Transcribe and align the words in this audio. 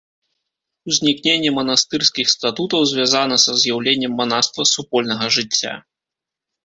Узнікненне 0.91 1.49
манастырскіх 1.57 2.27
статутаў 2.35 2.81
звязана 2.93 3.37
са 3.47 3.51
з'яўленнем 3.65 4.17
манаства 4.23 4.61
супольнага 4.75 5.25
жыцця. 5.37 5.73